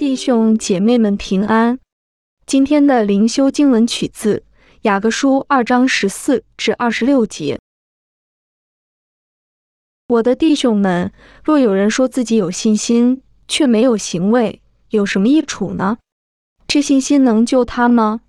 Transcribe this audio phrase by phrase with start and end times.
[0.00, 1.78] 弟兄姐妹们平安。
[2.46, 4.44] 今天的灵修经文取自
[4.80, 7.58] 雅各书二章十四至二十六节。
[10.08, 11.12] 我的弟兄们，
[11.44, 15.98] 若有人说自己有信心，却没有行为，有什么益处呢？
[16.66, 18.22] 这信心能救他吗？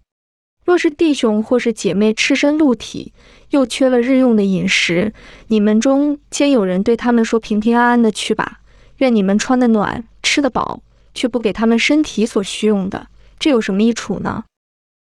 [0.66, 3.14] 若是弟兄或是姐妹赤身露体，
[3.52, 5.14] 又缺了日用的饮食，
[5.48, 8.60] 你们中间有人对他们说：“平平安安的去吧，
[8.98, 10.84] 愿你们穿得暖，吃得饱。”
[11.14, 13.08] 却不给他们身体所需用的，
[13.40, 14.44] 这有什么益处呢？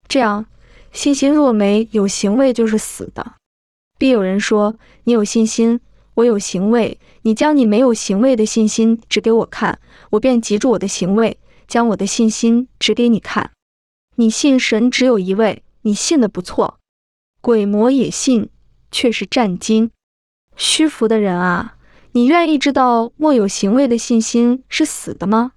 [0.08, 0.46] 这样，
[0.92, 3.34] 信心若没有行为，就是死的。
[3.98, 5.80] 必有人说：“你有信心，
[6.14, 6.98] 我有行为。
[7.22, 13.50] 你将你没有行为的信心指给我看，我便记住我的行为，将我的信心指给你看。
[14.16, 16.78] 你信神只有一位，你信的不错。
[17.40, 18.48] 鬼魔也信，
[18.90, 19.90] 却是战惊。
[20.56, 21.76] 虚浮的人啊，
[22.12, 25.52] 你愿意知道莫有行为的信心是死的吗？”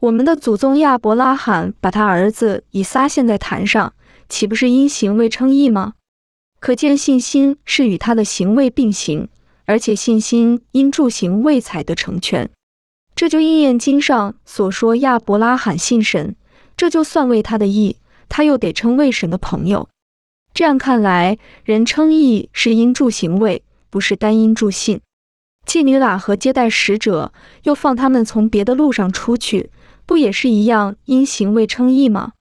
[0.00, 3.92] 我们的祖宗亚伯拉罕把他儿子以撒献在坛上，
[4.28, 5.94] 岂不是因行为称义吗？
[6.60, 9.28] 可见信心是与他的行为并行，
[9.64, 12.48] 而且信心因助行为才得成全。
[13.16, 16.36] 这就应验经上所说：亚伯拉罕信神，
[16.76, 17.96] 这就算为他的义，
[18.28, 19.88] 他又得称为神的朋友。
[20.54, 25.00] 这样看来，人称义是因助行为，不是单因助信。
[25.66, 27.32] 妓女喇和接待使者，
[27.64, 29.70] 又放他们从别的路上出去。
[30.08, 32.32] 不也是一样因行为称义吗？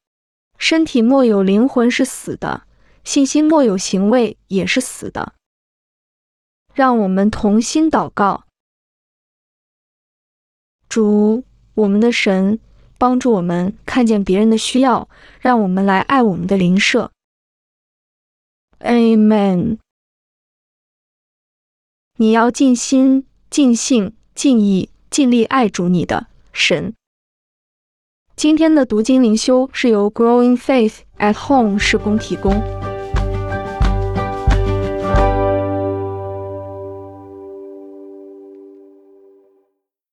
[0.58, 2.66] 身体莫有灵魂是死的，
[3.04, 5.34] 信心莫有行为也是死的。
[6.74, 8.46] 让我们同心祷告，
[10.88, 12.58] 主，我们的神，
[12.98, 15.10] 帮助我们看见别人的需要，
[15.42, 17.12] 让我们来爱我们的邻舍。
[18.80, 19.80] Amen。
[22.16, 26.94] 你要尽心、尽性、尽意、尽力爱主你的神。
[28.38, 32.87] 今天的读经灵修是由 Growing Faith at Home 施工提供。